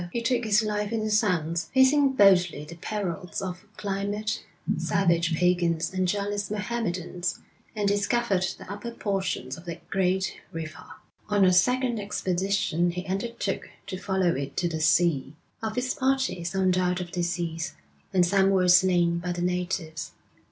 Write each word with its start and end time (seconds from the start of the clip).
He 0.11 0.23
took 0.23 0.45
his 0.45 0.63
life 0.63 0.91
in 0.91 1.01
his 1.01 1.21
hands, 1.21 1.65
facing 1.75 2.13
boldly 2.13 2.65
the 2.65 2.73
perils 2.73 3.39
of 3.39 3.67
climate, 3.77 4.43
savage 4.79 5.35
pagans, 5.35 5.93
and 5.93 6.07
jealous 6.07 6.49
Mohammedans, 6.49 7.37
and 7.75 7.87
discovered 7.87 8.43
the 8.57 8.65
upper 8.67 8.89
portions 8.89 9.57
of 9.57 9.65
that 9.65 9.87
great 9.91 10.41
river. 10.51 10.85
On 11.29 11.45
a 11.45 11.53
second 11.53 11.99
expedition 11.99 12.89
he 12.89 13.05
undertook 13.05 13.69
to 13.85 13.97
follow 13.99 14.33
it 14.35 14.57
to 14.57 14.67
the 14.67 14.79
sea. 14.81 15.35
Of 15.61 15.75
his 15.75 15.93
party 15.93 16.43
some 16.45 16.71
died 16.71 16.99
of 16.99 17.11
disease, 17.11 17.75
and 18.11 18.25
some 18.25 18.49
were 18.49 18.69
slain 18.69 19.19
by 19.19 19.33
the 19.33 19.43
natives. 19.43 20.13